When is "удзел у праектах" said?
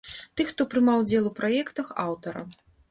1.03-1.95